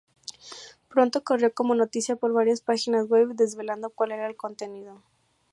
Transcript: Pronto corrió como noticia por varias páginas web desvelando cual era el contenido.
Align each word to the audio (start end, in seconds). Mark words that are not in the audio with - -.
Pronto 0.89 1.23
corrió 1.23 1.53
como 1.53 1.75
noticia 1.75 2.15
por 2.15 2.33
varias 2.33 2.61
páginas 2.61 3.07
web 3.07 3.35
desvelando 3.35 3.91
cual 3.91 4.13
era 4.13 4.25
el 4.25 4.35
contenido. 4.35 5.03